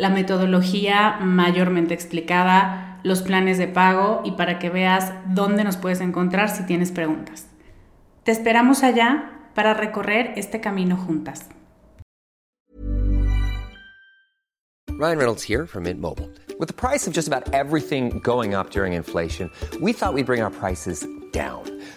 [0.00, 6.00] la metodología mayormente explicada, los planes de pago y para que veas dónde nos puedes
[6.00, 7.46] encontrar si tienes preguntas.
[8.24, 11.50] Te esperamos allá para recorrer este camino juntas.
[14.88, 16.30] Ryan Reynolds here from Mint Mobile.
[16.58, 20.42] With the price of just about everything going up during inflation, we thought we'd bring
[20.42, 21.79] our prices down.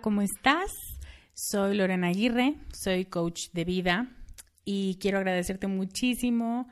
[0.00, 0.70] ¿Cómo estás?
[1.34, 4.08] Soy Lorena Aguirre, soy coach de vida
[4.64, 6.68] y quiero agradecerte muchísimo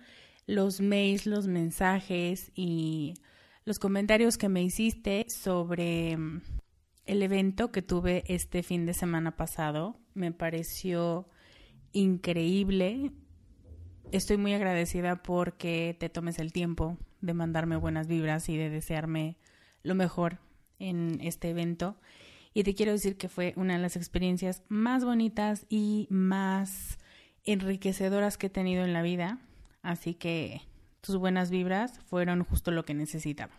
[0.46, 3.14] los mails, los mensajes y
[3.64, 6.40] los comentarios que me hiciste sobre mm,
[7.06, 9.96] el evento que tuve este fin de semana pasado.
[10.14, 11.28] Me pareció
[11.92, 13.12] increíble.
[14.12, 19.36] Estoy muy agradecida porque te tomes el tiempo de mandarme buenas vibras y de desearme
[19.82, 20.38] lo mejor
[20.78, 21.96] en este evento.
[22.52, 26.98] Y te quiero decir que fue una de las experiencias más bonitas y más
[27.44, 29.38] enriquecedoras que he tenido en la vida.
[29.82, 30.62] Así que
[31.00, 33.54] tus buenas vibras fueron justo lo que necesitaba.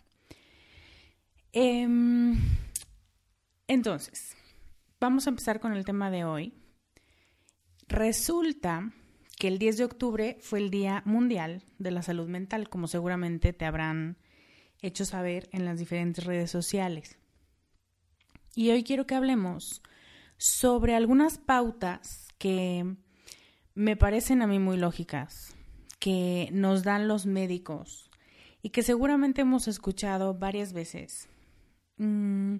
[1.53, 2.37] Em,
[3.67, 4.35] entonces,
[4.99, 6.53] vamos a empezar con el tema de hoy.
[7.87, 8.91] Resulta
[9.37, 13.53] que el 10 de octubre fue el Día Mundial de la Salud Mental, como seguramente
[13.53, 14.17] te habrán
[14.81, 17.17] hecho saber en las diferentes redes sociales.
[18.55, 19.81] Y hoy quiero que hablemos
[20.37, 22.97] sobre algunas pautas que
[23.75, 25.55] me parecen a mí muy lógicas,
[25.99, 28.09] que nos dan los médicos
[28.61, 31.29] y que seguramente hemos escuchado varias veces,
[31.97, 32.57] mm,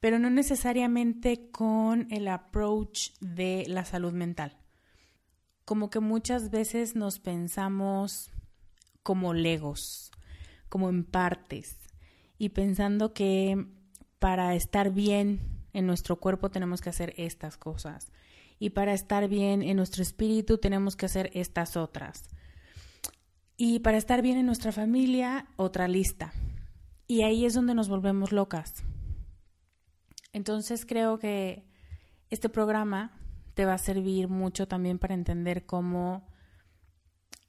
[0.00, 4.56] pero no necesariamente con el approach de la salud mental.
[5.64, 8.30] Como que muchas veces nos pensamos
[9.02, 10.10] como legos,
[10.68, 11.78] como en partes,
[12.38, 13.66] y pensando que
[14.24, 15.38] para estar bien
[15.74, 18.10] en nuestro cuerpo tenemos que hacer estas cosas.
[18.58, 22.30] Y para estar bien en nuestro espíritu tenemos que hacer estas otras.
[23.58, 26.32] Y para estar bien en nuestra familia, otra lista.
[27.06, 28.82] Y ahí es donde nos volvemos locas.
[30.32, 31.66] Entonces creo que
[32.30, 33.20] este programa
[33.52, 36.26] te va a servir mucho también para entender cómo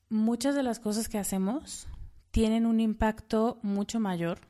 [0.10, 1.88] muchas de las cosas que hacemos
[2.32, 4.42] tienen un impacto mucho mayor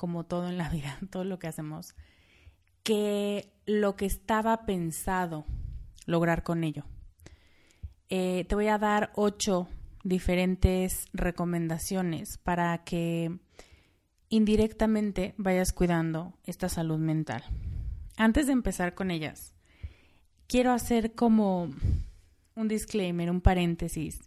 [0.00, 1.94] como todo en la vida, todo lo que hacemos,
[2.82, 5.44] que lo que estaba pensado
[6.06, 6.86] lograr con ello.
[8.08, 9.68] Eh, te voy a dar ocho
[10.02, 13.40] diferentes recomendaciones para que
[14.30, 17.44] indirectamente vayas cuidando esta salud mental.
[18.16, 19.52] Antes de empezar con ellas,
[20.46, 21.68] quiero hacer como
[22.54, 24.18] un disclaimer, un paréntesis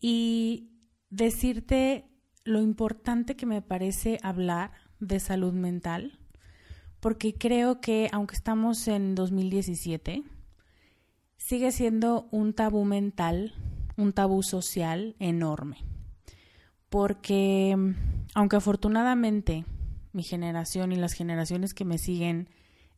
[0.00, 0.72] y
[1.10, 2.10] decirte
[2.42, 6.18] lo importante que me parece hablar de salud mental,
[7.00, 10.24] porque creo que aunque estamos en 2017,
[11.36, 13.54] sigue siendo un tabú mental,
[13.96, 15.78] un tabú social enorme.
[16.88, 17.76] Porque
[18.34, 19.64] aunque afortunadamente
[20.12, 22.48] mi generación y las generaciones que me siguen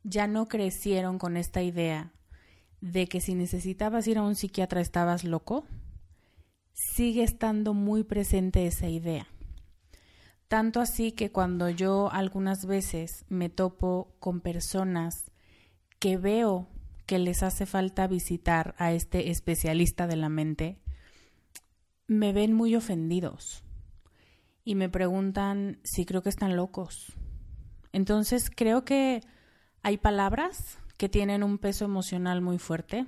[0.04, 2.12] ya no crecieron con esta idea
[2.80, 5.64] de que si necesitabas ir a un psiquiatra estabas loco,
[6.72, 9.26] sigue estando muy presente esa idea.
[10.48, 15.30] Tanto así que cuando yo algunas veces me topo con personas
[15.98, 16.68] que veo
[17.04, 20.78] que les hace falta visitar a este especialista de la mente,
[22.06, 23.62] me ven muy ofendidos
[24.64, 27.14] y me preguntan si creo que están locos.
[27.92, 29.22] Entonces creo que
[29.82, 33.06] hay palabras que tienen un peso emocional muy fuerte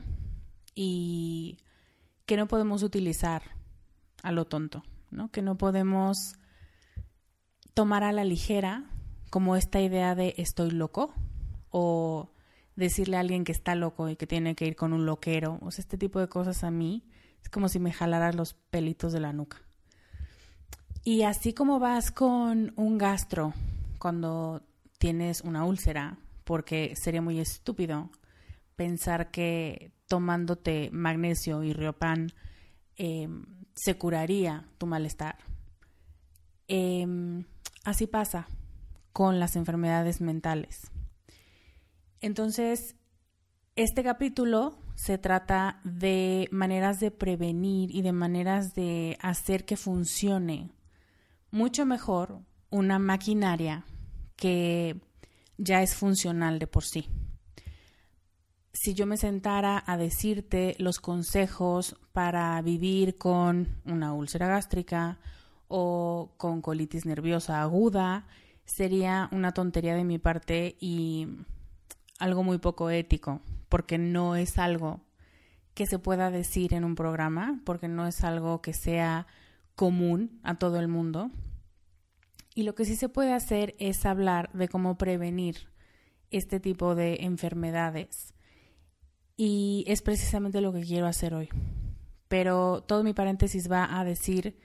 [0.74, 1.58] y
[2.26, 3.42] que no podemos utilizar
[4.22, 5.30] a lo tonto, ¿no?
[5.30, 6.36] Que no podemos
[7.74, 8.84] tomar a la ligera
[9.30, 11.14] como esta idea de estoy loco
[11.70, 12.30] o
[12.76, 15.70] decirle a alguien que está loco y que tiene que ir con un loquero, o
[15.70, 17.04] sea, este tipo de cosas a mí
[17.42, 19.58] es como si me jalaras los pelitos de la nuca.
[21.04, 23.54] Y así como vas con un gastro
[23.98, 24.62] cuando
[24.98, 28.10] tienes una úlcera porque sería muy estúpido
[28.76, 32.32] pensar que tomándote magnesio y riopan
[32.96, 35.36] em, se curaría tu malestar.
[36.66, 37.44] Em,
[37.84, 38.48] así pasa
[39.12, 40.90] con las enfermedades mentales.
[42.20, 42.96] Entonces,
[43.76, 50.70] este capítulo se trata de maneras de prevenir y de maneras de hacer que funcione
[51.50, 53.84] mucho mejor una maquinaria
[54.36, 55.00] que
[55.56, 57.08] ya es funcional de por sí.
[58.72, 65.18] Si yo me sentara a decirte los consejos para vivir con una úlcera gástrica
[65.70, 68.26] o con colitis nerviosa aguda,
[68.64, 71.28] sería una tontería de mi parte y
[72.18, 75.00] algo muy poco ético, porque no es algo
[75.74, 79.28] que se pueda decir en un programa, porque no es algo que sea
[79.76, 81.30] común a todo el mundo.
[82.54, 85.68] Y lo que sí se puede hacer es hablar de cómo prevenir
[86.30, 88.34] este tipo de enfermedades.
[89.36, 91.48] Y es precisamente lo que quiero hacer hoy.
[92.28, 94.58] Pero todo mi paréntesis va a decir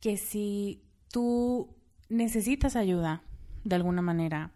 [0.00, 0.82] que si
[1.12, 1.76] tú
[2.08, 3.22] necesitas ayuda
[3.64, 4.52] de alguna manera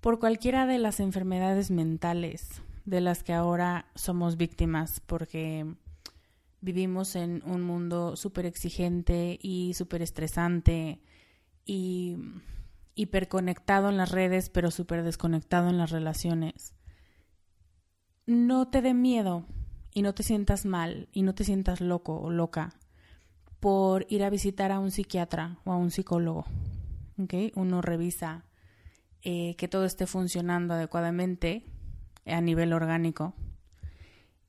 [0.00, 5.66] por cualquiera de las enfermedades mentales de las que ahora somos víctimas, porque
[6.60, 11.00] vivimos en un mundo súper exigente y súper estresante,
[11.64, 12.16] y
[12.94, 16.74] hiperconectado en las redes, pero súper desconectado en las relaciones.
[18.24, 19.44] No te dé miedo
[19.92, 22.74] y no te sientas mal y no te sientas loco o loca
[23.66, 26.44] por ir a visitar a un psiquiatra o a un psicólogo.
[27.18, 27.50] ¿okay?
[27.56, 28.44] Uno revisa
[29.22, 31.64] eh, que todo esté funcionando adecuadamente
[32.24, 33.34] a nivel orgánico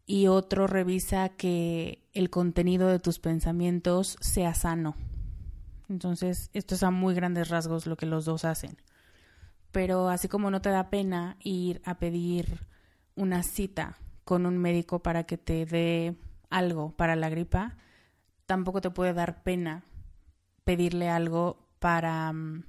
[0.06, 4.96] y otro revisa que el contenido de tus pensamientos sea sano
[5.90, 8.78] entonces, esto es a muy grandes rasgos lo que los dos hacen.
[9.72, 12.66] Pero así como no te da pena ir a pedir
[13.16, 16.16] una cita con un médico para que te dé
[16.50, 17.78] algo para la gripa,
[18.48, 19.84] tampoco te puede dar pena
[20.64, 22.64] pedirle algo para mm,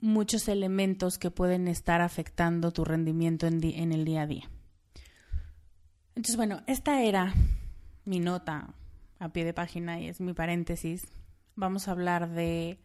[0.00, 4.50] muchos elementos que pueden estar afectando tu rendimiento en, el día a día.
[6.16, 7.32] Entonces, bueno, esta era
[8.04, 8.74] mi nota
[9.20, 11.06] a pie de página y es mi paréntesis
[11.58, 12.78] vamos a hablar de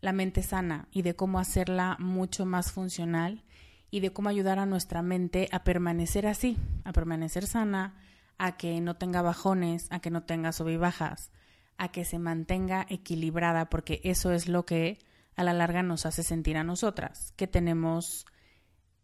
[0.00, 3.44] la mente sana y de cómo hacerla mucho más funcional
[3.90, 7.94] y de cómo ayudar a nuestra mente a permanecer así, a permanecer sana,
[8.38, 11.30] a que no tenga bajones, a que no tenga sub bajas,
[11.78, 14.98] a que se mantenga equilibrada, porque eso es lo que
[15.36, 18.26] a la larga nos hace sentir a nosotras, que tenemos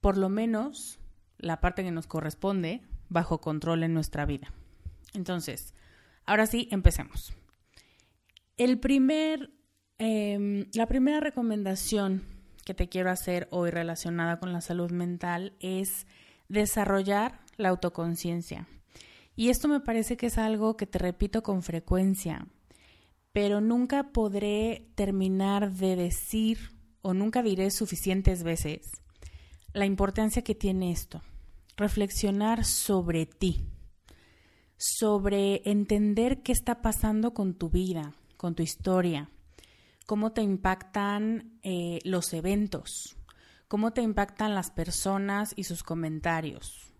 [0.00, 0.98] por lo menos
[1.38, 4.52] la parte que nos corresponde bajo control en nuestra vida.
[5.14, 5.74] Entonces,
[6.24, 7.34] ahora sí, empecemos.
[8.56, 9.50] El primer,
[9.98, 12.22] em, la primera recomendación
[12.64, 16.06] que te quiero hacer hoy relacionada con la salud mental es
[16.48, 18.68] desarrollar la autoconciencia.
[19.34, 22.46] Y esto me parece que es algo que te repito con frecuencia,
[23.32, 26.72] pero nunca podré terminar de decir
[27.02, 29.00] o nunca diré suficientes veces
[29.72, 31.22] la importancia que tiene esto.
[31.76, 33.64] Reflexionar sobre ti,
[34.76, 39.30] sobre entender qué está pasando con tu vida, con tu historia,
[40.06, 43.16] cómo te impactan eh, los eventos,
[43.68, 46.92] cómo te impactan las personas y sus comentarios.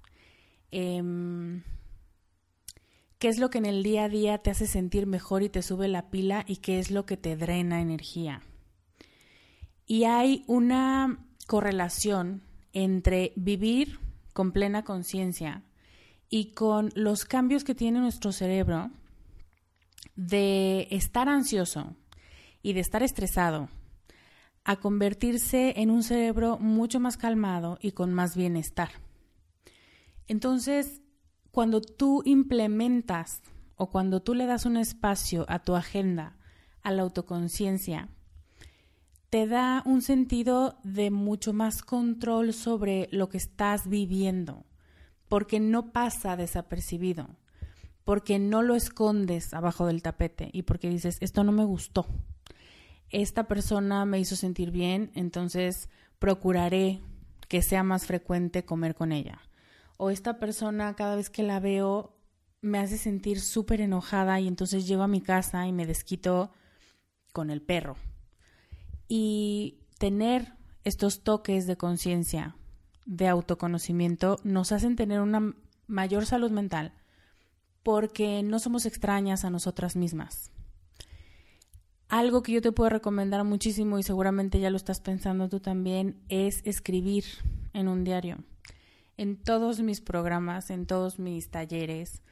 [0.70, 1.62] Em,
[3.20, 5.60] ¿Qué es lo que en el día a día te hace sentir mejor y te
[5.60, 8.40] sube la pila y qué es lo que te drena energía?
[9.86, 14.00] Y hay una correlación entre vivir
[14.32, 15.64] con plena conciencia
[16.30, 18.90] y con los cambios que tiene nuestro cerebro
[20.16, 21.94] de estar ansioso
[22.62, 23.68] y de estar estresado
[24.64, 28.92] a convertirse en un cerebro mucho más calmado y con más bienestar.
[30.26, 31.02] Entonces,
[31.50, 33.42] cuando tú implementas
[33.76, 36.36] o cuando tú le das un espacio a tu agenda,
[36.82, 38.08] a la autoconciencia,
[39.30, 44.64] te da un sentido de mucho más control sobre lo que estás viviendo
[45.30, 47.28] porque no pasa desapercibido,
[48.04, 52.04] porque no lo escondes abajo del tapete y porque dices, esto no me gustó.
[53.10, 55.88] Esta persona me hizo sentir bien, entonces
[56.18, 57.00] procuraré
[57.46, 59.40] que sea más frecuente comer con ella.
[60.02, 62.16] O esta persona cada vez que la veo
[62.62, 66.52] me hace sentir súper enojada y entonces llego a mi casa y me desquito
[67.34, 67.96] con el perro.
[69.08, 70.54] Y tener
[70.84, 72.56] estos toques de conciencia
[73.04, 75.54] de autoconocimiento nos hacen tener una
[75.86, 76.94] mayor salud mental
[77.82, 80.50] porque no somos extrañas a nosotras mismas.
[82.08, 86.24] Algo que yo te puedo recomendar muchísimo y seguramente ya lo estás pensando tú también
[86.30, 87.24] es escribir
[87.74, 88.38] en un diario.
[89.20, 92.22] En todos mis programas, en todos mis talleres,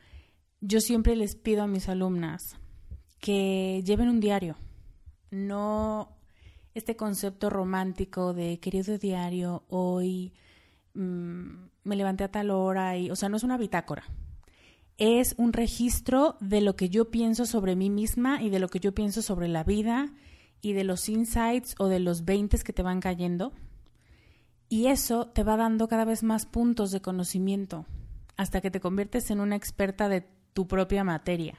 [0.60, 2.56] yo siempre les pido a mis alumnas
[3.20, 4.56] que lleven un diario.
[5.30, 6.16] No
[6.74, 10.32] este concepto romántico de querido diario, hoy
[10.98, 14.04] Mm, me levanté a tal hora y, o sea, no es una bitácora.
[14.96, 18.80] Es un registro de lo que yo pienso sobre mí misma y de lo que
[18.80, 20.12] yo pienso sobre la vida
[20.60, 23.52] y de los insights o de los 20 que te van cayendo.
[24.68, 27.86] Y eso te va dando cada vez más puntos de conocimiento
[28.36, 31.58] hasta que te conviertes en una experta de tu propia materia.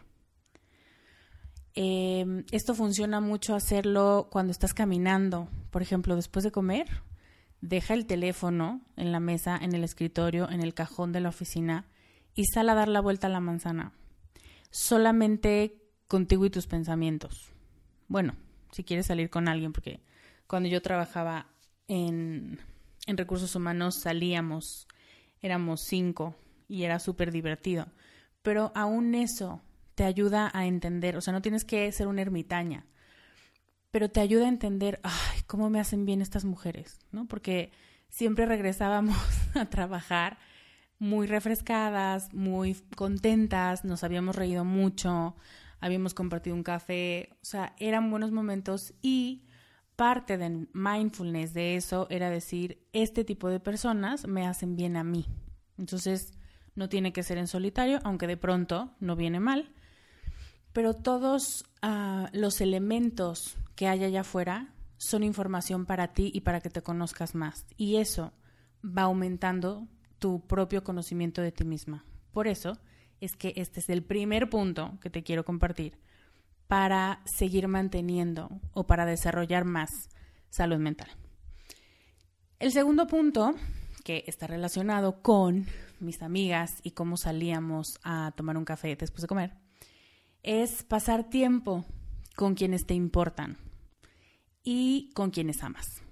[1.74, 6.88] Em, esto funciona mucho hacerlo cuando estás caminando, por ejemplo, después de comer
[7.62, 11.86] deja el teléfono en la mesa, en el escritorio, en el cajón de la oficina
[12.36, 13.94] y sal a dar la vuelta a la manzana.
[14.72, 17.52] Solamente contigo y tus pensamientos.
[18.08, 18.36] Bueno,
[18.72, 20.00] si quieres salir con alguien, porque
[20.48, 21.48] cuando yo trabajaba
[21.88, 22.60] en,
[23.10, 24.88] en recursos humanos salíamos,
[25.42, 26.36] éramos cinco
[26.68, 27.88] y era súper divertido.
[28.42, 29.62] Pero aún eso
[29.96, 32.86] te ayuda a entender, o sea, no tienes que ser una ermitaña
[33.92, 37.28] pero te ayuda a entender, ay, cómo me hacen bien estas mujeres, ¿no?
[37.28, 37.72] Porque
[38.10, 39.18] siempre regresábamos
[39.56, 40.38] a trabajar
[41.00, 45.36] muy refrescadas, muy contentas, nos habíamos reído mucho,
[45.80, 49.46] habíamos compartido un café, o sea, eran buenos momentos y
[50.00, 55.04] parte de mindfulness de eso era decir, este tipo de personas me hacen bien a
[55.04, 55.26] mí.
[55.78, 56.32] Entonces,
[56.74, 59.74] no tiene que ser en solitario, aunque de pronto no viene mal,
[60.72, 66.62] pero todos ah, los elementos que hay allá afuera son información para ti y para
[66.62, 67.66] que te conozcas más.
[67.76, 68.32] Y eso
[68.82, 72.06] va aumentando tu propio conocimiento de ti misma.
[72.32, 72.78] Por eso
[73.20, 75.98] es que este es el primer punto que te quiero compartir
[76.70, 79.90] para seguir manteniendo o para desarrollar más
[80.52, 81.10] salud mental.
[82.60, 83.56] El segundo punto,
[84.04, 85.66] que está relacionado con
[86.00, 89.54] mis amigas y cómo salíamos a tomar un café después de comer,
[90.44, 91.86] es pasar tiempo
[92.36, 93.58] con quienes te importan
[94.64, 96.04] y con quienes amas.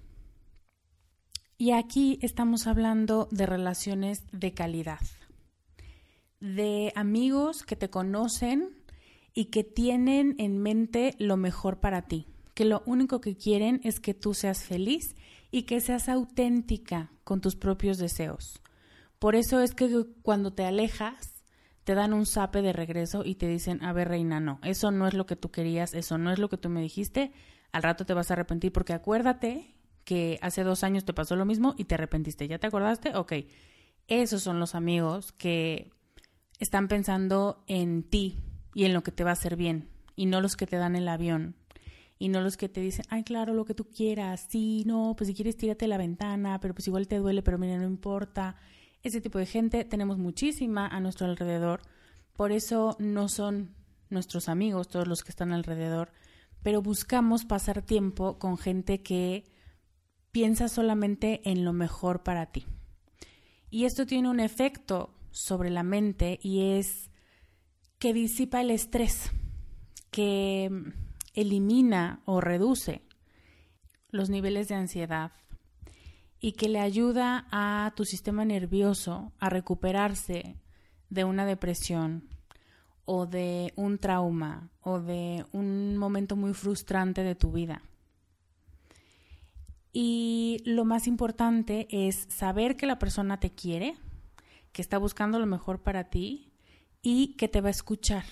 [1.56, 5.06] Y aquí estamos hablando de relaciones de calidad,
[6.40, 8.77] de amigos que te conocen
[9.34, 14.00] y que tienen en mente lo mejor para ti, que lo único que quieren es
[14.00, 15.14] que tú seas feliz
[15.50, 18.60] y que seas auténtica con tus propios deseos.
[19.18, 21.44] Por eso es que cuando te alejas,
[21.84, 25.06] te dan un sape de regreso y te dicen, a ver, reina, no, eso no
[25.08, 27.32] es lo que tú querías, eso no es lo que tú me dijiste,
[27.72, 31.44] al rato te vas a arrepentir porque acuérdate que hace dos años te pasó lo
[31.44, 33.14] mismo y te arrepentiste, ¿ya te acordaste?
[33.16, 33.32] Ok,
[34.06, 35.90] esos son los amigos que
[36.58, 38.38] están pensando en ti
[38.78, 40.94] y en lo que te va a hacer bien y no los que te dan
[40.94, 41.56] el avión
[42.16, 45.26] y no los que te dicen, ay, claro, lo que tú quieras, sí, no, pues
[45.26, 48.54] si quieres tírate la ventana, pero pues igual te duele, pero mira, no importa.
[49.02, 51.80] Ese tipo de gente tenemos muchísima a nuestro alrededor,
[52.36, 53.74] por eso no son
[54.10, 56.12] nuestros amigos todos los que están alrededor,
[56.62, 59.42] pero buscamos pasar tiempo con gente que
[60.30, 62.64] piensa solamente en lo mejor para ti.
[63.70, 67.07] Y esto tiene un efecto sobre la mente y es
[67.98, 69.32] que disipa el estrés,
[70.10, 70.70] que
[71.34, 73.02] elimina o reduce
[74.10, 75.32] los niveles de ansiedad
[76.40, 80.56] y que le ayuda a tu sistema nervioso a recuperarse
[81.10, 82.28] de una depresión
[83.04, 87.82] o de un trauma o de un momento muy frustrante de tu vida.
[89.92, 93.96] Y lo más importante es saber que la persona te quiere,
[94.72, 96.47] que está buscando lo mejor para ti
[97.02, 98.24] y que te va a escuchar.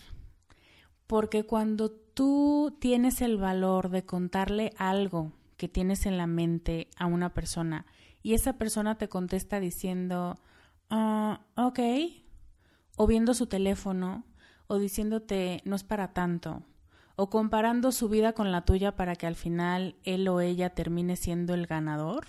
[1.06, 7.06] Porque cuando tú tienes el valor de contarle algo que tienes en la mente a
[7.06, 7.86] una persona
[8.22, 10.36] y esa persona te contesta diciendo,
[10.90, 11.78] ah, ok,
[12.96, 14.24] o viendo su teléfono,
[14.66, 16.64] o diciéndote no es para tanto,
[17.14, 21.16] o comparando su vida con la tuya para que al final él o ella termine
[21.16, 22.26] siendo el ganador,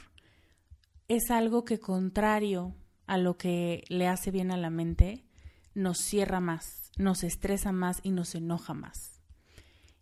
[1.08, 2.76] es algo que contrario
[3.08, 5.26] a lo que le hace bien a la mente,
[5.78, 9.22] nos cierra más, nos estresa más y nos enoja más.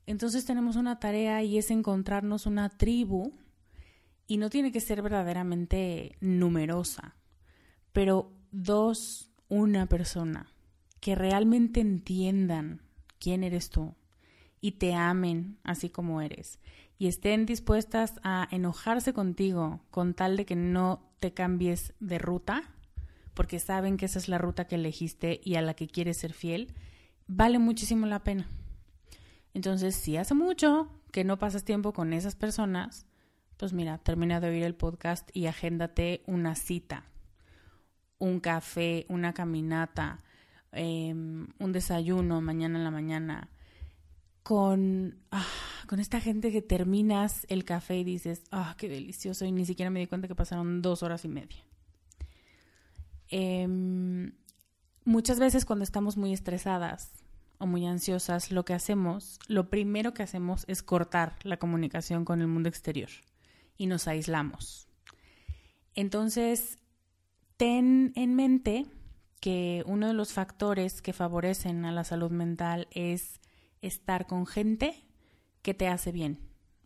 [0.05, 3.33] Entonces tenemos una tarea y es encontrarnos una tribu
[4.25, 7.15] y no tiene que ser verdaderamente numerosa,
[7.91, 10.47] pero dos, una persona
[11.01, 12.81] que realmente entiendan
[13.19, 13.95] quién eres tú
[14.61, 16.59] y te amen así como eres
[16.97, 22.74] y estén dispuestas a enojarse contigo con tal de que no te cambies de ruta,
[23.35, 26.33] porque saben que esa es la ruta que elegiste y a la que quieres ser
[26.33, 26.73] fiel,
[27.27, 28.47] vale muchísimo la pena.
[29.53, 33.05] Entonces, si hace mucho que no pasas tiempo con esas personas,
[33.57, 37.05] pues mira, termina de oír el podcast y agéndate una cita,
[38.17, 40.23] un café, una caminata,
[40.71, 43.49] em, un desayuno mañana en la mañana,
[44.43, 45.45] con, ah,
[45.87, 49.89] con esta gente que terminas el café y dices, ah, qué delicioso, y ni siquiera
[49.89, 51.63] me di cuenta que pasaron dos horas y media.
[53.29, 54.33] Em,
[55.03, 57.11] muchas veces cuando estamos muy estresadas
[57.57, 62.41] o muy ansiosas, lo que hacemos, lo primero que hacemos es cortar la comunicación con
[62.41, 63.09] el mundo exterior
[63.77, 64.87] y nos aislamos.
[65.93, 66.77] Entonces,
[67.57, 68.85] ten en mente
[69.39, 73.39] que uno de los factores que favorecen a la salud mental es
[73.81, 75.05] estar con gente
[75.61, 76.39] que te hace bien.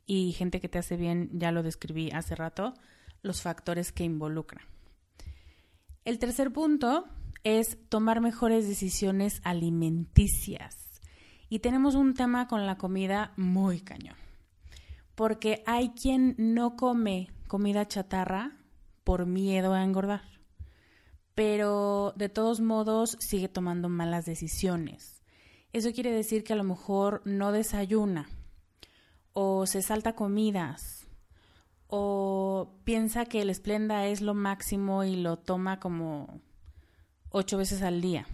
[0.06, 2.74] Y gente que te hace bien, ya lo describí hace rato,
[3.22, 4.62] los factores que involucra.
[6.06, 7.06] El tercer punto
[7.44, 11.02] es tomar mejores decisiones alimenticias.
[11.50, 14.16] Y tenemos un tema con la comida muy cañón
[15.20, 18.54] porque hay quien no come comida chatarra
[19.04, 20.24] por miedo a engordar,
[21.36, 25.22] pero de todos modos sigue tomando malas decisiones.
[25.74, 28.30] Eso quiere decir que a lo mejor no desayuna
[29.34, 30.99] o se salta comidas
[31.90, 36.40] o piensa que el esplenda es lo máximo y lo toma como
[37.30, 38.28] ocho veces al día.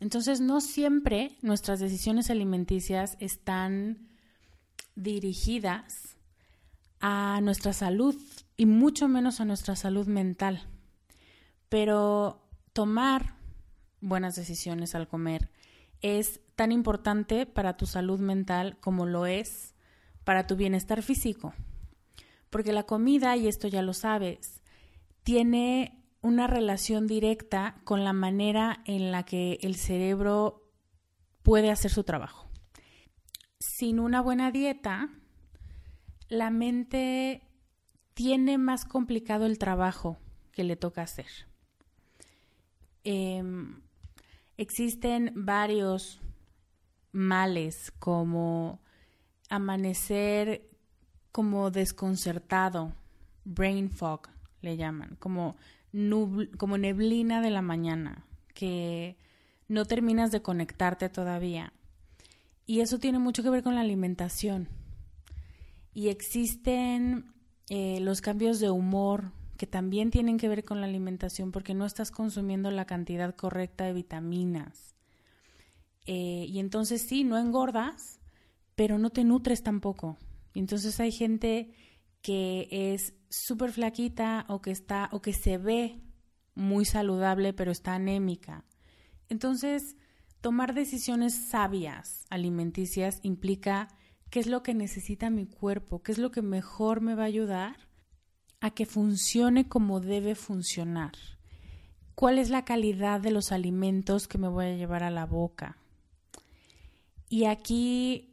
[0.00, 4.08] Entonces no siempre nuestras decisiones alimenticias están
[4.94, 6.16] dirigidas
[7.00, 8.16] a nuestra salud
[8.56, 10.62] y mucho menos a nuestra salud mental.
[11.68, 13.34] Pero tomar
[14.00, 15.50] buenas decisiones al comer
[16.00, 19.74] es tan importante para tu salud mental como lo es
[20.22, 21.52] para tu bienestar físico.
[22.52, 24.62] Porque la comida, y esto ya lo sabes,
[25.24, 30.70] tiene una relación directa con la manera en la que el cerebro
[31.42, 32.52] puede hacer su trabajo
[33.62, 35.08] sin una buena dieta,
[36.28, 37.42] la mente
[38.14, 40.18] tiene más complicado el trabajo
[40.50, 41.26] que le toca hacer.
[43.04, 43.80] Em,
[44.56, 46.20] existen varios
[47.12, 48.80] males como
[49.48, 50.68] amanecer
[51.32, 52.92] como desconcertado,
[53.44, 54.28] brain fog
[54.60, 55.56] le llaman, como,
[56.56, 59.16] como neblina de la mañana, que
[59.68, 61.72] no terminas de conectarte todavía
[62.66, 64.68] y eso tiene mucho que ver con la alimentación.
[65.94, 67.32] Y existen
[67.68, 71.84] eh, los cambios de humor que también tienen que ver con la alimentación porque no
[71.84, 74.94] estás consumiendo la cantidad correcta de vitaminas.
[76.06, 78.20] Eh, y entonces sí, no engordas,
[78.74, 80.16] pero no te nutres tampoco.
[80.54, 81.74] Entonces hay gente
[82.20, 86.00] que es súper flaquita o que está o que se ve
[86.54, 88.64] muy saludable pero está anémica.
[89.28, 89.96] Entonces,
[90.42, 93.86] Tomar decisiones sabias alimenticias implica
[94.28, 97.26] qué es lo que necesita mi cuerpo, qué es lo que mejor me va a
[97.26, 97.76] ayudar
[98.60, 101.12] a que funcione como debe funcionar.
[102.16, 105.76] ¿Cuál es la calidad de los alimentos que me voy a llevar a la boca?
[107.28, 108.31] Y aquí,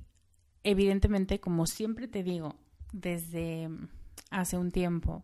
[0.63, 2.56] evidentemente, como siempre te digo,
[2.91, 3.69] desde
[4.32, 5.24] hace un tiempo,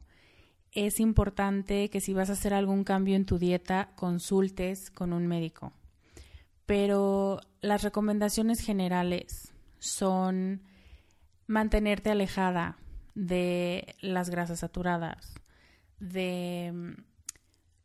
[0.72, 5.26] es importante que si vas a hacer algún cambio en tu dieta, consultes con un
[5.26, 5.74] médico.
[6.66, 10.64] Pero las recomendaciones generales son
[11.48, 12.78] mantenerte alejada
[13.14, 15.34] de las grasas saturadas,
[16.00, 17.02] de mm,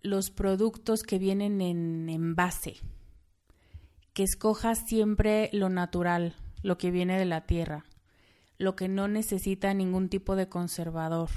[0.02, 2.76] los productos que vienen en envase,
[4.12, 7.84] que escojas siempre lo natural, lo que viene de la tierra,
[8.58, 11.30] lo que no necesita ningún tipo de conservador.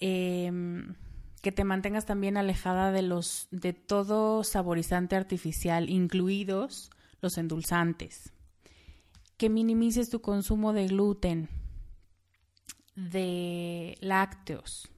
[0.00, 0.94] Em,
[1.42, 8.32] que te mantengas también alejada de los de todo saborizante artificial, incluidos los endulzantes.
[9.36, 11.48] Que minimices tu consumo de gluten,
[12.94, 14.88] de lácteos,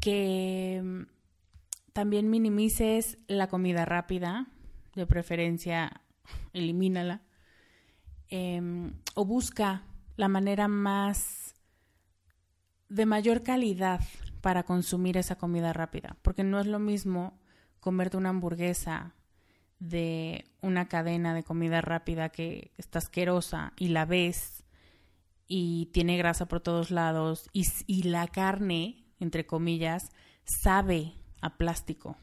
[0.00, 1.02] que mm,
[1.92, 4.46] también minimices la comida rápida,
[4.94, 6.00] de preferencia
[6.52, 7.22] elimínala,
[8.28, 9.82] em, o busca
[10.16, 11.54] la manera más
[12.88, 14.00] de mayor calidad
[14.40, 17.38] para consumir esa comida rápida, porque no es lo mismo
[17.80, 19.14] comerte una hamburguesa
[19.78, 24.64] de una cadena de comida rápida que está asquerosa y la ves
[25.46, 30.10] y tiene grasa por todos lados y, y la carne, entre comillas,
[30.44, 32.16] sabe a plástico.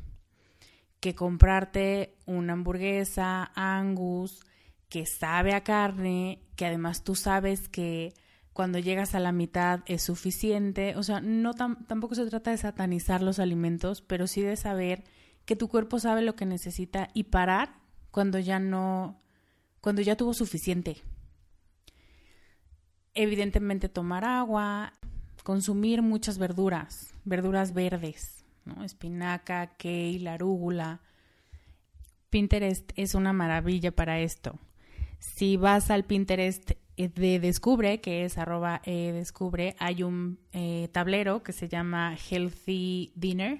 [1.00, 4.42] Que comprarte una hamburguesa Angus
[4.90, 8.14] que sabe a carne, que además tú sabes que
[8.56, 10.96] cuando llegas a la mitad es suficiente.
[10.96, 15.04] O sea, no tampoco se trata de satanizar los alimentos, pero sí de saber
[15.46, 17.76] que tu cuerpo sabe lo que necesita y parar
[18.12, 19.20] cuando ya no,
[19.82, 20.98] cuando ya tuvo suficiente.
[23.14, 24.94] Evidentemente tomar agua,
[25.44, 28.86] consumir muchas verduras, verduras verdes, ¿no?
[28.86, 31.02] espinaca, kale, arúgula.
[32.30, 34.60] Pinterest es una maravilla para esto.
[35.20, 40.90] Si vas al Pinterest eh, de Descubre, que es arroba eh, Descubre, hay un eh,
[40.92, 43.60] tablero que se llama Healthy Dinner,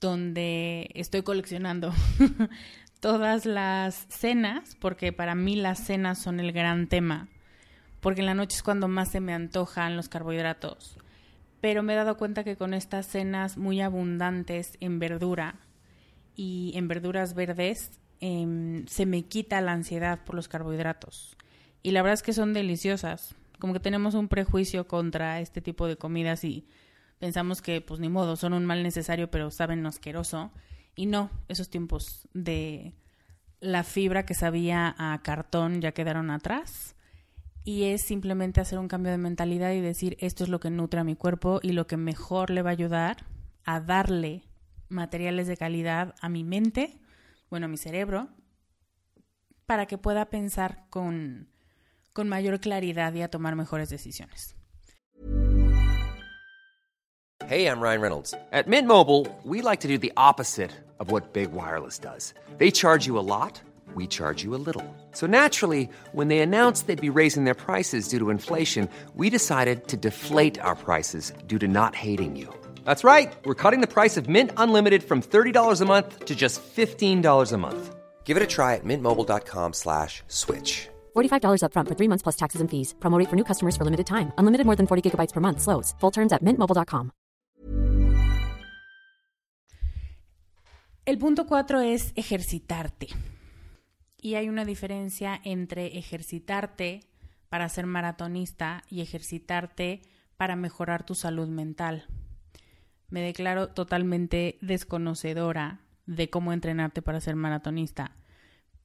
[0.00, 1.92] donde estoy coleccionando
[3.00, 7.28] todas las cenas, porque para mí las cenas son el gran tema,
[8.00, 10.96] porque en la noche es cuando más se me antojan los carbohidratos.
[11.60, 15.56] Pero me he dado cuenta que con estas cenas muy abundantes en verdura
[16.34, 21.36] y en verduras verdes, em, se me quita la ansiedad por los carbohidratos
[21.82, 23.34] y la verdad es que son deliciosas.
[23.58, 26.66] Como que tenemos un prejuicio contra este tipo de comidas y
[27.18, 30.50] pensamos que pues ni modo, son un mal necesario pero saben asqueroso.
[30.96, 32.94] Y no, esos tiempos de
[33.60, 36.96] la fibra que sabía a cartón ya quedaron atrás.
[37.64, 41.00] Y es simplemente hacer un cambio de mentalidad y decir esto es lo que nutre
[41.00, 43.26] a mi cuerpo y lo que mejor le va a ayudar
[43.64, 44.42] a darle
[44.88, 46.98] materiales de calidad a mi mente,
[47.50, 48.28] bueno, mi cerebro,
[49.66, 51.48] para que pueda pensar con
[52.12, 54.54] con mayor claridad y a tomar mejores decisiones.
[57.46, 58.34] Hey, I'm Ryan Reynolds.
[58.52, 62.34] At Mint Mobile, we like to do the opposite of what Big Wireless does.
[62.58, 63.60] They charge you a lot,
[63.94, 64.84] we charge you a little.
[65.12, 69.88] So naturally, when they announced they'd be raising their prices due to inflation, we decided
[69.88, 72.52] to deflate our prices due to not hating you.
[72.90, 73.32] That's right.
[73.44, 77.56] We're cutting the price of Mint Unlimited from $30 a month to just $15 a
[77.56, 77.94] month.
[78.24, 80.88] Give it a try at mintmobile.com slash switch.
[81.14, 82.94] $45 upfront for three months plus taxes and fees.
[82.98, 84.32] Promote for new customers for limited time.
[84.38, 85.60] Unlimited more than 40 gigabytes per month.
[85.60, 85.94] Slows.
[86.00, 87.12] Full terms at mintmobile.com.
[91.06, 93.06] El punto cuatro es ejercitarte.
[94.20, 97.02] Y hay una diferencia entre ejercitarte
[97.48, 100.02] para ser maratonista y ejercitarte
[100.36, 102.04] para mejorar tu salud mental.
[103.10, 108.14] Me declaro totalmente desconocedora de cómo entrenarte para ser maratonista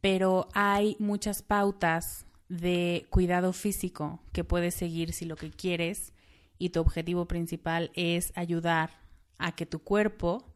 [0.06, 6.14] pero hay muchas pautas de cuidado físico que puedes seguir si lo que quieres
[6.60, 9.00] y tu objetivo principal es ayudar
[9.40, 10.54] a que tu cuerpo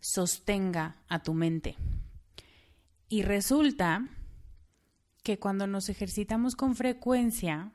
[0.00, 1.76] sostenga a tu mente.
[3.08, 4.06] Y resulta
[5.22, 7.72] que cuando nos ejercitamos con frecuencia,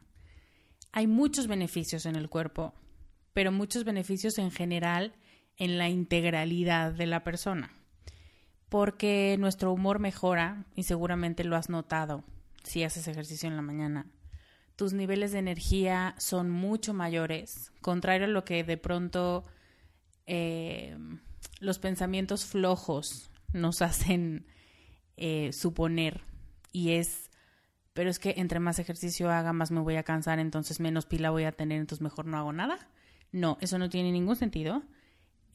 [0.91, 2.75] hay muchos beneficios en el cuerpo,
[3.33, 5.15] pero muchos beneficios en general
[5.59, 7.71] en la integralidad de la persona
[8.69, 12.23] porque nuestro humor mejora y seguramente lo has notado
[12.63, 14.05] si haces ejercicio en la mañana.
[14.75, 19.45] Tus niveles de energía son mucho mayores, contrario a lo que de pronto
[20.27, 20.97] eh,
[21.59, 24.45] los pensamientos flojos nos hacen
[25.17, 26.21] eh, suponer
[26.71, 27.31] y es,
[27.93, 31.31] pero es que entre más ejercicio haga, más me voy a cansar, entonces menos pila
[31.31, 32.87] voy a tener, entonces mejor no hago nada.
[33.31, 34.83] No, eso no tiene ningún sentido.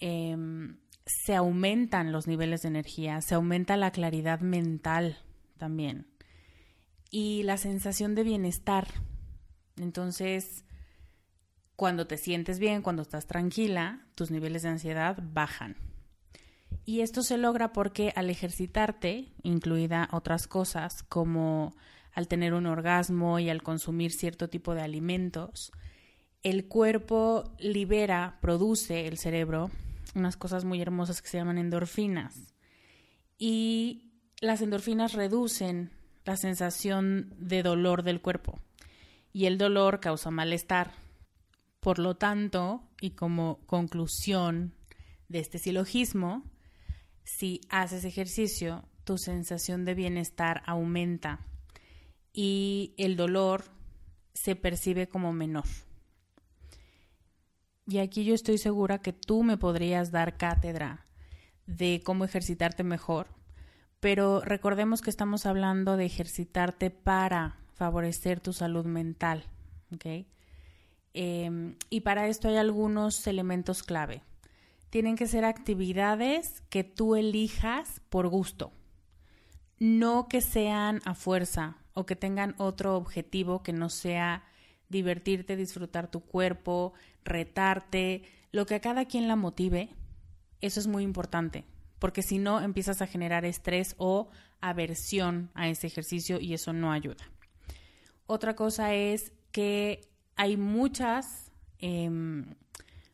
[0.06, 5.16] Em, se aumentan los niveles de energía, se aumenta la claridad mental
[5.56, 6.06] también
[7.10, 8.86] y la sensación de bienestar.
[9.78, 10.66] Entonces,
[11.74, 15.74] cuando te sientes bien, cuando estás tranquila, tus niveles de ansiedad bajan.
[16.84, 21.74] Y esto se logra porque al ejercitarte, incluida otras cosas como
[22.12, 25.72] al tener un orgasmo y al consumir cierto tipo de alimentos,
[26.42, 29.70] el cuerpo libera, produce el cerebro
[30.14, 32.54] unas cosas muy hermosas que se llaman endorfinas.
[33.38, 35.90] Y las endorfinas reducen
[36.24, 38.60] la sensación de dolor del cuerpo.
[39.32, 40.92] Y el dolor causa malestar.
[41.80, 44.74] Por lo tanto, y como conclusión
[45.28, 46.44] de este silogismo,
[47.24, 51.40] si haces ejercicio, tu sensación de bienestar aumenta
[52.32, 53.64] y el dolor
[54.34, 55.66] se percibe como menor.
[57.86, 61.04] Y aquí yo estoy segura que tú me podrías dar cátedra
[61.66, 63.28] de cómo ejercitarte mejor,
[64.00, 69.44] pero recordemos que estamos hablando de ejercitarte para favorecer tu salud mental.
[71.12, 74.22] Em, y para esto hay algunos elementos clave.
[74.90, 78.72] Tienen que ser actividades que tú elijas por gusto,
[79.78, 84.44] no que sean a fuerza o que tengan otro objetivo que no sea
[84.88, 86.92] divertirte, disfrutar tu cuerpo,
[87.24, 89.88] retarte, lo que a cada quien la motive,
[90.60, 91.64] eso es muy importante,
[91.98, 94.28] porque si no empiezas a generar estrés o
[94.60, 97.24] aversión a ese ejercicio y eso no ayuda.
[98.26, 100.00] Otra cosa es que
[100.36, 102.54] hay muchas em,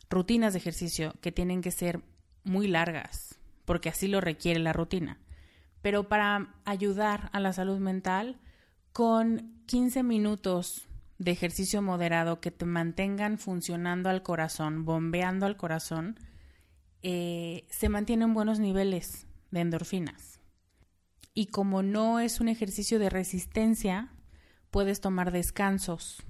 [0.08, 2.00] rutinas de ejercicio que tienen que ser
[2.44, 5.18] muy largas, porque así lo requiere la rutina.
[5.82, 8.38] Pero para ayudar a la salud mental,
[8.92, 10.88] con 15 minutos
[11.20, 16.18] de ejercicio moderado que te mantengan funcionando al corazón, bombeando al corazón,
[17.02, 20.40] eh, se mantienen buenos niveles de endorfinas.
[21.34, 24.08] Y como no es un ejercicio de resistencia,
[24.70, 26.22] puedes tomar descansos,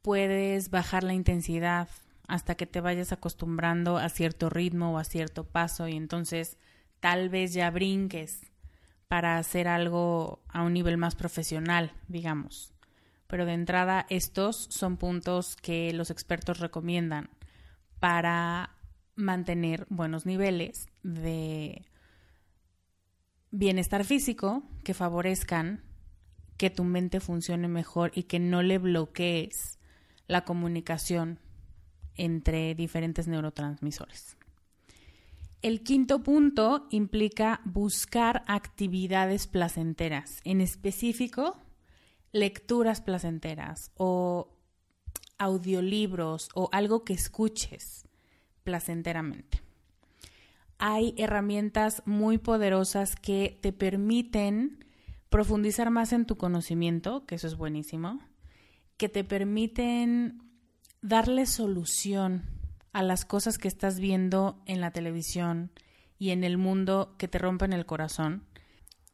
[0.00, 1.90] puedes bajar la intensidad
[2.26, 6.56] hasta que te vayas acostumbrando a cierto ritmo o a cierto paso y entonces
[7.00, 8.50] tal vez ya brinques
[9.08, 12.72] para hacer algo a un nivel más profesional, digamos
[13.30, 17.30] pero de entrada estos son puntos que los expertos recomiendan
[18.00, 18.76] para
[19.14, 21.86] mantener buenos niveles de
[23.52, 25.84] bienestar físico que favorezcan
[26.56, 29.78] que tu mente funcione mejor y que no le bloquees
[30.26, 31.38] la comunicación
[32.16, 34.36] entre diferentes neurotransmisores.
[35.62, 41.58] El quinto punto implica buscar actividades placenteras, en específico
[42.32, 44.56] lecturas placenteras o
[45.38, 48.06] audiolibros o algo que escuches
[48.62, 49.62] placenteramente.
[50.78, 54.84] Hay herramientas muy poderosas que te permiten
[55.28, 58.20] profundizar más en tu conocimiento, que eso es buenísimo,
[58.96, 60.42] que te permiten
[61.02, 62.44] darle solución
[62.92, 65.70] a las cosas que estás viendo en la televisión
[66.18, 68.44] y en el mundo que te rompen el corazón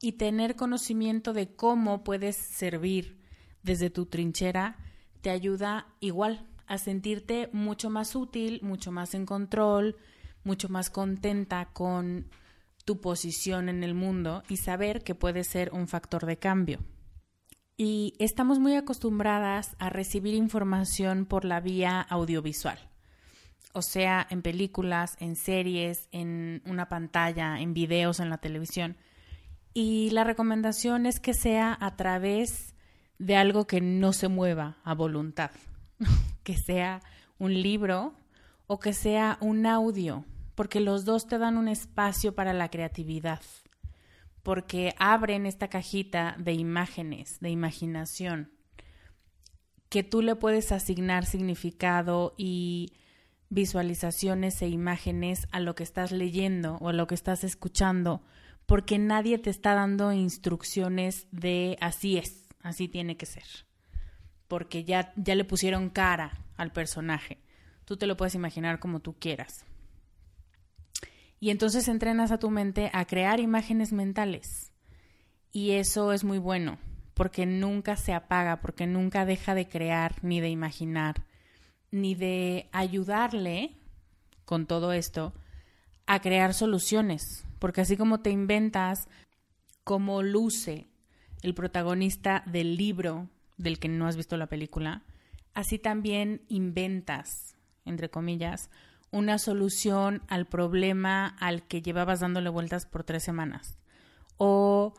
[0.00, 3.20] y tener conocimiento de cómo puedes servir
[3.62, 4.76] desde tu trinchera
[5.20, 9.96] te ayuda igual a sentirte mucho más útil, mucho más en control,
[10.44, 12.30] mucho más contenta con
[12.84, 16.78] tu posición en el mundo y saber que puedes ser un factor de cambio.
[17.76, 22.78] Y estamos muy acostumbradas a recibir información por la vía audiovisual,
[23.72, 28.96] o sea, en películas, en series, en una pantalla, en videos en la televisión.
[29.78, 32.74] Y la recomendación es que sea a través
[33.18, 35.50] de algo que no se mueva a voluntad,
[36.44, 37.02] que sea
[37.38, 38.14] un libro
[38.66, 43.42] o que sea un audio, porque los dos te dan un espacio para la creatividad,
[44.42, 48.50] porque abren esta cajita de imágenes, de imaginación,
[49.90, 52.94] que tú le puedes asignar significado y
[53.50, 58.22] visualizaciones e imágenes a lo que estás leyendo o a lo que estás escuchando
[58.66, 63.44] porque nadie te está dando instrucciones de así es, así tiene que ser.
[64.48, 67.38] Porque ya, ya le pusieron cara al personaje.
[67.84, 69.64] Tú te lo puedes imaginar como tú quieras.
[71.38, 74.72] Y entonces entrenas a tu mente a crear imágenes mentales.
[75.52, 76.78] Y eso es muy bueno,
[77.14, 81.24] porque nunca se apaga, porque nunca deja de crear, ni de imaginar,
[81.90, 83.76] ni de ayudarle
[84.44, 85.32] con todo esto
[86.06, 89.08] a crear soluciones, porque así como te inventas
[89.82, 90.86] cómo luce
[91.42, 95.02] el protagonista del libro del que no has visto la película,
[95.52, 98.70] así también inventas, entre comillas,
[99.10, 103.80] una solución al problema al que llevabas dándole vueltas por tres semanas.
[104.36, 104.94] O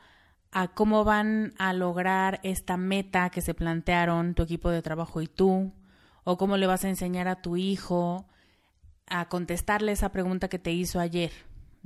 [0.51, 5.27] a cómo van a lograr esta meta que se plantearon tu equipo de trabajo y
[5.27, 5.71] tú,
[6.25, 8.27] o cómo le vas a enseñar a tu hijo
[9.05, 11.31] a contestarle esa pregunta que te hizo ayer,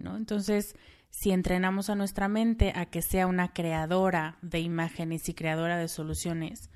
[0.01, 0.75] Entonces,
[1.09, 5.87] si entrenamos a nuestra mente a que sea una creadora de imágenes y creadora de
[5.87, 6.69] soluciones,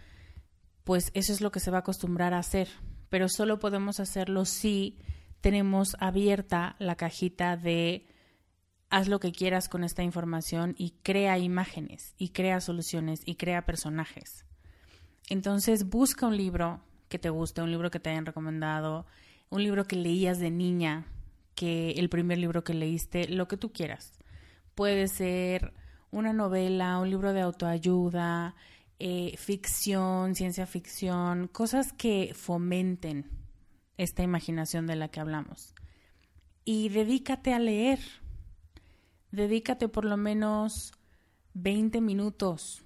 [0.83, 2.67] pues eso es lo que se va a acostumbrar a hacer.
[3.09, 4.99] Pero solo podemos hacerlo si
[5.41, 8.07] tenemos abierta la cajita de
[8.89, 13.65] haz lo que quieras con esta información y crea imágenes y crea soluciones y crea
[13.65, 14.45] personajes.
[15.29, 19.05] Entonces busca un libro que te guste, un libro que te hayan recomendado,
[19.49, 21.07] un libro que leías de niña,
[21.55, 24.19] que el primer libro que leíste, lo que tú quieras.
[24.75, 25.73] Puede ser
[26.11, 28.55] una novela, un libro de autoayuda,
[28.99, 33.29] eh, ficción, ciencia ficción, cosas que fomenten
[33.97, 35.73] esta imaginación de la que hablamos.
[36.63, 37.99] Y dedícate a leer.
[39.31, 40.93] Dedícate por lo menos
[41.53, 42.83] 20 minutos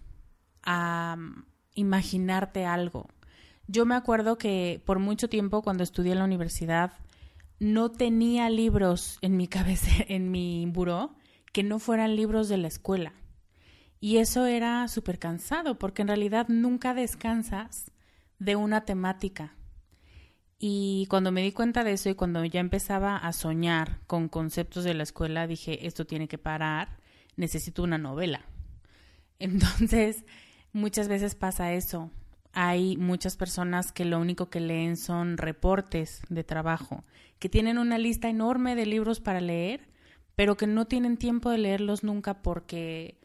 [0.63, 3.07] a mm, imaginarte algo.
[3.67, 6.93] Yo me acuerdo que por mucho tiempo cuando estudié en la universidad
[7.59, 11.15] no tenía libros en mi cabeza, en mi buró,
[11.53, 13.13] que no fueran libros de la escuela.
[13.99, 17.91] Y eso era súper cansado, porque en realidad nunca descansas
[18.39, 19.55] de una temática.
[20.57, 24.83] Y cuando me di cuenta de eso y cuando ya empezaba a soñar con conceptos
[24.83, 26.97] de la escuela, dije, esto tiene que parar,
[27.35, 28.45] necesito una novela.
[29.39, 30.25] Entonces,
[30.71, 32.11] muchas veces pasa eso.
[32.53, 37.03] Hay muchas personas que lo único que leen son reportes de trabajo,
[37.37, 39.87] que tienen una lista enorme de libros para leer,
[40.35, 43.19] pero que no tienen tiempo de leerlos nunca porque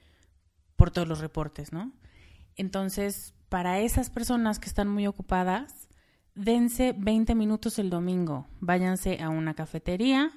[0.77, 1.93] por todos los reportes, ¿no?
[2.57, 5.89] Entonces, para esas personas que están muy ocupadas,
[6.35, 10.33] dense 20 minutos el domingo, váyanse a una cafetería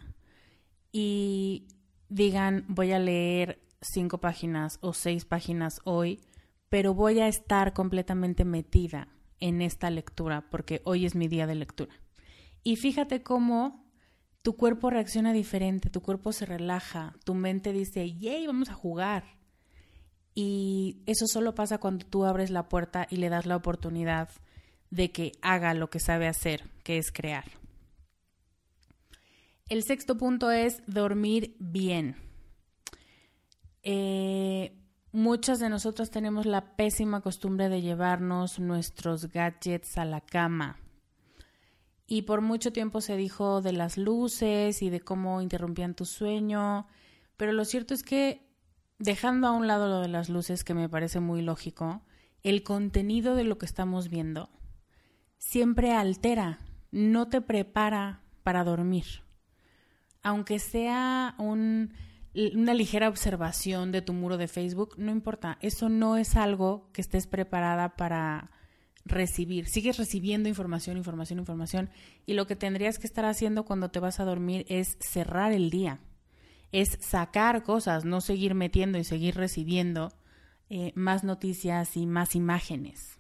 [0.92, 1.68] y
[2.10, 6.22] digan, voy a leer cinco páginas o seis páginas hoy,
[6.70, 9.08] pero voy a estar completamente metida
[9.40, 11.94] en esta lectura porque hoy es mi día de lectura.
[12.64, 13.86] Y fíjate cómo
[14.42, 19.38] tu cuerpo reacciona diferente, tu cuerpo se relaja, tu mente dice, yay, vamos a jugar.
[20.34, 24.30] Y eso solo pasa cuando tú abres la puerta y le das la oportunidad
[24.90, 27.46] de que haga lo que sabe hacer, que es crear.
[29.70, 32.16] El sexto punto es dormir bien.
[33.84, 34.78] Eh,
[35.12, 40.78] muchas de nosotras tenemos la pésima costumbre de llevarnos nuestros gadgets a la cama
[42.08, 46.88] y por mucho tiempo se dijo de las luces y de cómo interrumpían tu sueño,
[47.36, 48.48] pero lo cierto es que
[48.98, 52.02] dejando a un lado lo de las luces, que me parece muy lógico,
[52.44, 54.50] el contenido de lo que estamos viendo
[55.38, 56.60] siempre altera,
[56.92, 59.06] no te prepara para dormir.
[60.24, 61.94] Aunque sea un,
[62.54, 67.02] una ligera observación de tu muro de Facebook, no importa, eso no es algo que
[67.02, 68.52] estés preparada para
[69.06, 71.90] recibir, sigues recibiendo información, información, información
[72.26, 75.70] y lo que tendrías que estar haciendo cuando te vas a dormir es cerrar el
[75.70, 76.00] día,
[76.72, 80.14] es sacar cosas, no seguir metiendo y seguir recibiendo
[80.70, 83.18] eh, más noticias y más imágenes.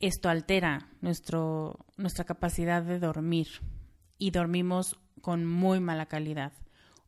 [0.00, 3.46] Esto altera nuestro, nuestra capacidad de dormir
[4.18, 6.52] y dormimos con muy mala calidad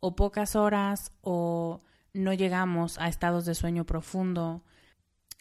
[0.07, 1.81] o pocas horas o
[2.12, 4.62] no llegamos a estados de sueño profundo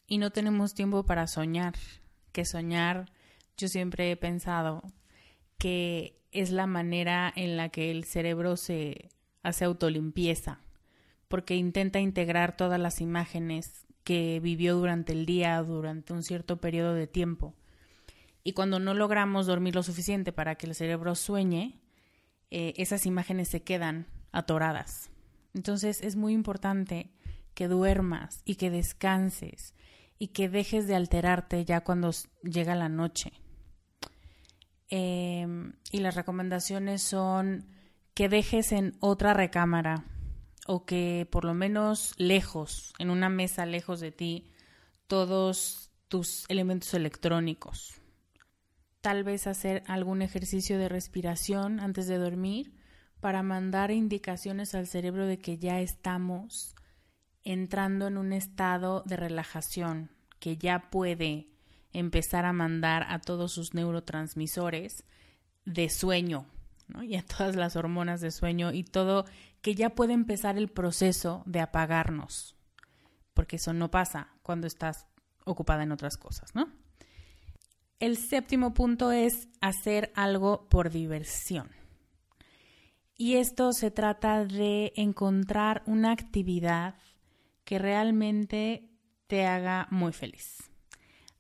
[0.08, 1.74] y no tenemos tiempo para soñar
[2.32, 3.12] que soñar,
[3.58, 4.82] yo siempre he pensado
[5.58, 9.10] que es la manera en la que el cerebro se
[9.44, 10.62] hace autolimpieza,
[11.28, 16.94] porque intenta integrar todas las imágenes que vivió durante el día, durante un cierto periodo
[16.94, 17.54] de tiempo.
[18.46, 21.82] Y cuando no logramos dormir lo suficiente para que el cerebro sueñe,
[22.50, 25.10] eh, esas imágenes se quedan atoradas.
[25.54, 27.12] Entonces es muy importante
[27.54, 29.74] que duermas y que descanses
[30.20, 32.12] y que dejes de alterarte ya cuando
[32.44, 33.32] llega la noche.
[34.90, 37.68] Em, y las recomendaciones son
[38.14, 40.06] que dejes en otra recámara
[40.68, 44.52] o que por lo menos lejos, en una mesa lejos de ti,
[45.08, 47.96] todos tus elementos electrónicos.
[49.02, 52.74] Tal vez hacer algún ejercicio de respiración antes de dormir
[53.24, 56.76] para mandar indicaciones al cerebro de que ya estamos
[57.46, 61.48] entrando en un estado de relajación, que ya puede
[61.94, 65.06] empezar a mandar a todos sus neurotransmisores
[65.64, 66.48] de sueño,
[67.02, 69.24] y a todas las hormonas de sueño y todo,
[69.62, 72.58] que ya puede empezar el proceso de apagarnos,
[73.34, 75.08] porque eso no pasa cuando estás
[75.46, 76.68] ocupada en otras cosas, ¿no?
[78.02, 81.83] El séptimo punto es hacer algo por diversión.
[83.16, 86.96] Y esto se trata de encontrar una actividad
[87.64, 88.90] que realmente
[89.28, 90.72] te haga muy feliz.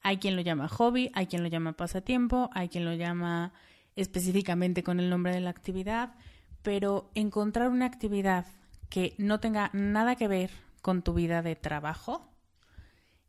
[0.01, 3.53] Hay quien lo llama hobby, hay quien lo llama pasatiempo, hay quien lo llama
[3.95, 6.15] específicamente con el nombre de la actividad,
[6.61, 8.45] pero encontrar una actividad
[8.89, 10.51] que no tenga nada que ver
[10.81, 12.29] con tu vida de trabajo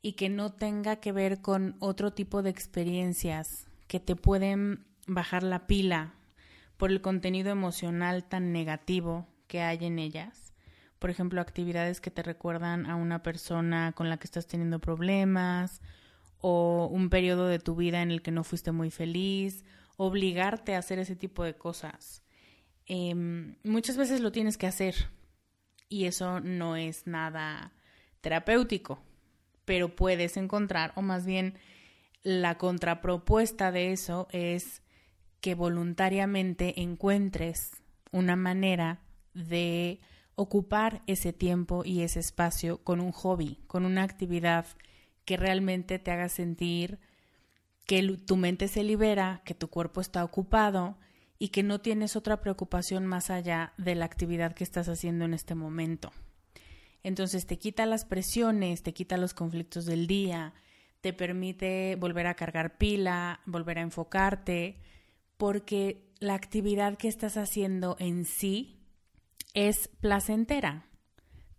[0.03, 5.43] y que no tenga que ver con otro tipo de experiencias que te pueden bajar
[5.43, 6.15] la pila
[6.85, 10.53] por el contenido emocional tan negativo que hay en ellas.
[10.99, 15.81] Por ejemplo, actividades que te recuerdan a una persona con la que estás teniendo problemas
[16.37, 19.65] o un periodo de tu vida en el que no fuiste muy feliz,
[19.97, 22.23] obligarte a hacer ese tipo de cosas.
[22.85, 24.95] Em, muchas veces lo tienes que hacer
[25.89, 27.73] y eso no es nada
[28.21, 29.03] terapéutico,
[29.65, 31.55] pero puedes encontrar, o más bien
[32.23, 34.83] la contrapropuesta de eso es
[35.45, 37.73] que voluntariamente encuentres
[38.13, 39.03] una manera
[39.35, 40.01] de
[40.37, 44.65] ocupar ese tiempo y ese espacio con un hobby, con una actividad
[45.27, 46.99] que realmente te haga sentir
[47.85, 50.97] que tu mente se libera, que tu cuerpo está ocupado
[51.39, 55.35] y que no tienes otra preocupación más allá de la actividad que estás haciendo en
[55.35, 56.11] este momento.
[57.03, 60.55] Entonces te quita las presiones, te quita los conflictos del día,
[61.03, 64.79] te permite volver a cargar pila, volver a enfocarte,
[65.37, 68.81] porque la actividad que estás haciendo en sí
[69.53, 70.87] es placentera,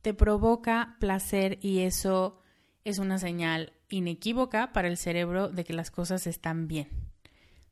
[0.02, 2.42] te provoca placer y eso
[2.84, 6.90] es una señal inequívoca para el cerebro de que las cosas están bien,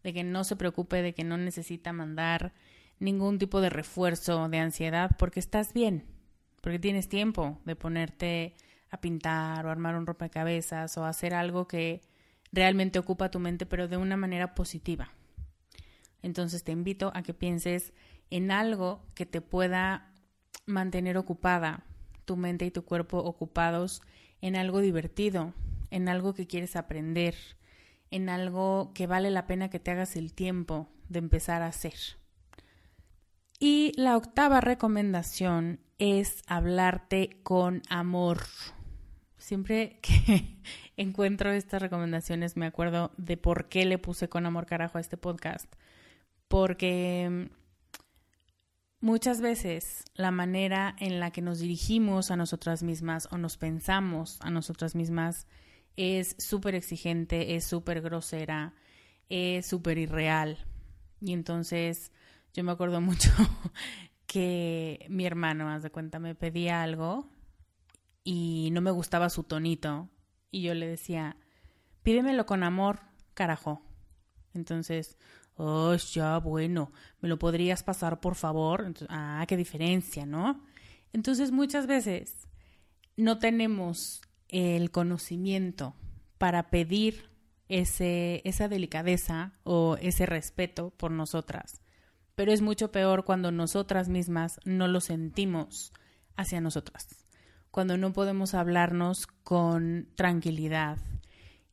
[0.04, 2.54] de que no se preocupe, de que no necesita mandar
[3.00, 6.06] ningún tipo de refuerzo de ansiedad porque estás bien,
[6.62, 8.56] porque tienes tiempo de ponerte
[8.90, 12.02] a pintar o armar un rompecabezas o hacer algo que
[12.52, 15.12] realmente ocupa tu mente pero de una manera positiva.
[16.24, 17.94] Entonces te invito a que pienses
[18.32, 20.12] en algo que te pueda
[20.66, 21.86] mantener ocupada,
[22.26, 24.02] tu mente y tu cuerpo ocupados
[24.42, 25.54] en algo divertido,
[25.92, 27.36] en algo que quieres aprender,
[28.10, 31.94] en algo que vale la pena que te hagas el tiempo de empezar a hacer.
[33.60, 38.40] Y la octava recomendación es hablarte con amor.
[39.38, 40.58] Siempre que
[40.98, 45.18] encuentro estas recomendaciones me acuerdo de por qué le puse con amor carajo a este
[45.18, 45.74] podcast
[46.54, 47.50] porque
[49.00, 54.38] muchas veces la manera en la que nos dirigimos a nosotras mismas o nos pensamos
[54.40, 55.48] a nosotras mismas
[55.96, 58.76] es súper exigente, es súper grosera,
[59.30, 60.64] es súper irreal.
[61.22, 62.12] Y entonces
[62.54, 63.32] yo me acuerdo mucho
[64.28, 67.32] que mi hermano, más de cuenta, me pedía algo
[68.24, 70.08] y no me gustaba su tonito.
[70.52, 71.36] Y yo le decía,
[72.04, 73.00] pídemelo con amor,
[73.34, 73.82] carajo.
[74.54, 75.18] Entonces,
[75.56, 76.92] Oh, ya, bueno,
[77.22, 78.94] ¿me lo podrías pasar, por favor?
[79.10, 80.64] ah, qué diferencia, ¿no?
[81.12, 82.48] Entonces, muchas veces
[83.18, 85.96] no tenemos el conocimiento
[86.38, 87.30] para pedir
[87.70, 91.82] ese, esa delicadeza o ese respeto por nosotras.
[92.36, 95.94] Pero es mucho peor cuando nosotras mismas no lo sentimos
[96.36, 97.26] hacia nosotras.
[97.70, 100.98] Cuando no podemos hablarnos con tranquilidad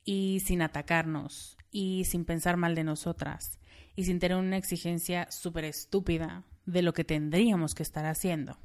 [0.05, 3.60] y sin atacarnos y sin pensar mal de nosotras
[4.01, 8.57] y sin tener una exigencia súper estúpida de lo que tendríamos que estar haciendo.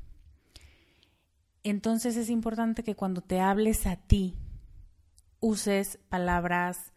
[1.61, 4.37] Entonces es importante que cuando te hables a ti,
[5.41, 6.93] uses palabras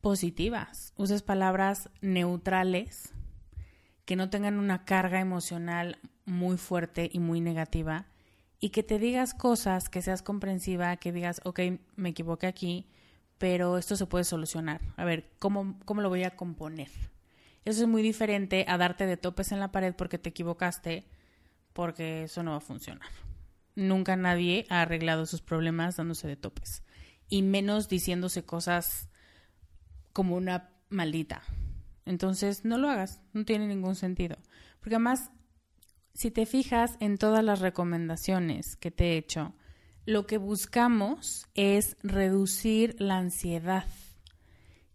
[0.00, 3.12] positivas, uses palabras neutrales,
[4.04, 8.08] que no tengan una carga emocional muy fuerte y muy negativa,
[8.58, 11.60] y que te digas cosas, que seas comprensiva, que digas, ok,
[11.94, 12.88] me equivoqué aquí,
[13.38, 14.80] pero esto se puede solucionar.
[14.96, 16.90] A ver, ¿cómo, cómo lo voy a componer?
[17.68, 21.04] Eso es muy diferente a darte de topes en la pared porque te equivocaste,
[21.74, 23.10] porque eso no va a funcionar.
[23.74, 26.82] Nunca nadie ha arreglado sus problemas dándose de topes.
[27.28, 29.10] Y menos diciéndose cosas
[30.14, 31.42] como una maldita.
[32.06, 34.38] Entonces, no lo hagas, no tiene ningún sentido.
[34.80, 35.30] Porque además,
[36.14, 39.52] si te fijas en todas las recomendaciones que te he hecho,
[40.06, 43.84] lo que buscamos es reducir la ansiedad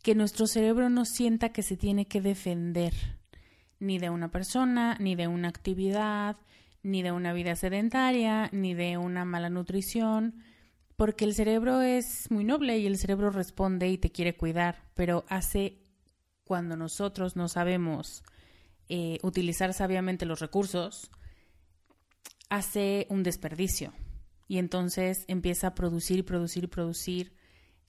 [0.03, 2.93] que nuestro cerebro no sienta que se tiene que defender
[3.79, 6.37] ni de una persona, ni de una actividad,
[6.83, 10.43] ni de una vida sedentaria, ni de una mala nutrición,
[10.97, 15.23] porque el cerebro es muy noble y el cerebro responde y te quiere cuidar, pero
[15.29, 15.81] hace
[16.43, 18.23] cuando nosotros no sabemos
[18.89, 21.09] eh, utilizar sabiamente los recursos,
[22.49, 23.93] hace un desperdicio.
[24.49, 27.33] Y entonces empieza a producir y producir y producir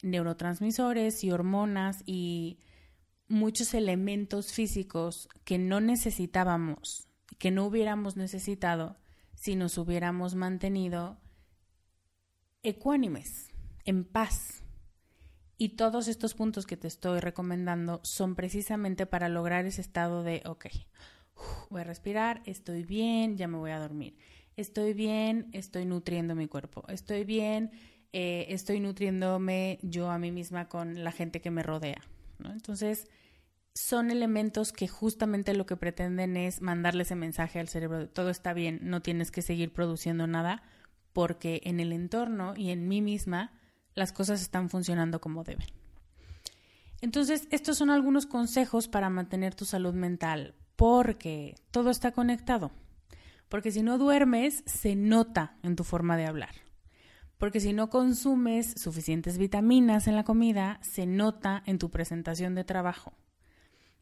[0.05, 2.59] neurotransmisores y hormonas y
[3.29, 8.99] muchos elementos físicos que no necesitábamos, que no hubiéramos necesitado
[9.35, 11.19] si nos hubiéramos mantenido
[12.63, 13.51] ecuánimes,
[13.85, 14.63] en paz.
[15.57, 20.43] Y todos estos puntos que te estoy recomendando son precisamente para lograr ese estado de,
[20.47, 20.67] ok,
[21.71, 24.17] voy a respirar, estoy bien, ya me voy a dormir.
[24.57, 26.85] Estoy bien, estoy nutriendo mi cuerpo.
[26.89, 27.73] Estoy bien,
[28.17, 32.01] eh, estoy nutriéndome yo a mí misma con la gente que me rodea.
[32.45, 33.09] Entonces,
[33.75, 38.31] son elementos que justamente lo que pretenden es mandarle ese mensaje al cerebro de todo
[38.31, 40.63] está bien, no tienes que seguir produciendo nada,
[41.13, 43.53] porque en el entorno y en mí misma
[43.97, 45.67] las cosas están funcionando como deben.
[47.01, 52.71] Entonces, estos son algunos consejos para mantener tu salud mental, porque todo está conectado.
[53.49, 56.64] Porque si no duermes, se nota en tu forma de hablar.
[57.39, 62.65] Porque si no consumes suficientes vitaminas en la comida, se nota en tu presentación de
[62.65, 63.13] trabajo.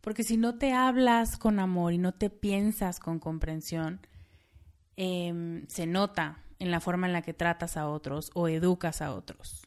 [0.00, 4.00] Porque si no te hablas con amor y no te piensas con comprensión,
[4.96, 9.14] em, se nota en la forma en la que tratas a otros o educas a
[9.14, 9.66] otros.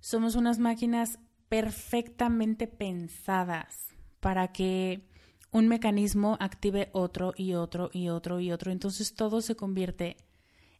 [0.00, 3.88] Somos unas máquinas perfectamente pensadas
[4.20, 5.08] para que
[5.50, 8.72] un mecanismo active otro y otro y otro y otro.
[8.72, 10.16] Entonces todo se convierte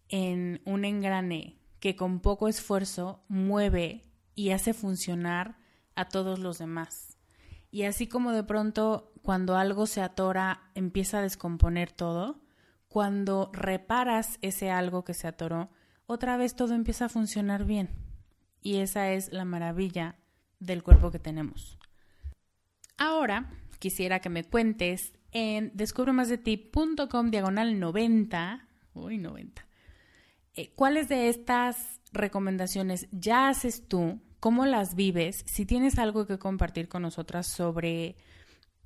[0.09, 4.05] en un engrane que con poco esfuerzo mueve
[4.35, 5.59] y hace funcionar
[5.95, 7.19] a todos los demás.
[7.71, 12.41] Y así como de pronto cuando algo se atora empieza a descomponer todo,
[12.89, 15.71] cuando reparas ese algo que se atoró,
[16.07, 17.91] otra vez todo empieza a funcionar bien.
[18.63, 20.17] Y esa es la maravilla
[20.59, 21.79] del cuerpo que tenemos.
[22.99, 29.65] Ahora quisiera que me cuentes en descubremasdeti.com diagonal 90, uy 90,
[30.55, 34.21] eh, ¿cuáles de estas recomendaciones ya haces tú?
[34.41, 35.45] ¿Cómo las vives?
[35.47, 38.17] Si tienes algo que compartir con nosotras sobre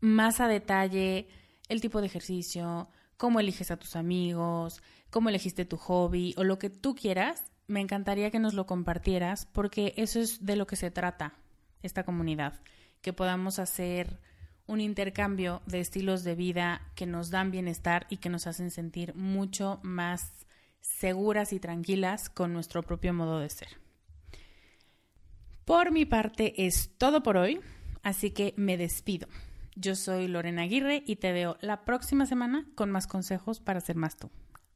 [0.01, 1.29] más a detalle
[1.69, 6.59] el tipo de ejercicio, cómo eliges a tus amigos, cómo elegiste tu hobby o lo
[6.59, 10.77] que tú quieras, me encantaría que nos lo compartieras porque eso es de lo que
[10.77, 11.35] se trata
[11.83, 12.61] esta comunidad,
[13.01, 14.21] que podamos hacer
[14.67, 19.15] un intercambio de estilos de vida que nos dan bienestar y que nos hacen sentir
[19.15, 20.43] mucho más
[20.85, 23.68] seguras y tranquilas con nuestro propio modo de ser.
[25.64, 27.61] Por mi parte es todo por hoy,
[28.03, 29.28] así que me despido.
[29.76, 33.97] Yo soy Lorena Aguirre y te veo la próxima semana con más consejos para ser
[33.97, 34.30] más tú.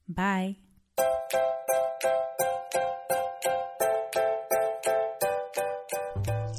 [0.06, 0.60] Bye.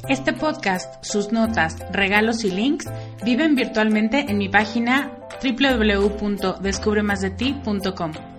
[0.08, 2.86] Este podcast, sus notas, regalos y links
[3.24, 8.39] viven virtualmente en mi página www.descubremasdeti.com.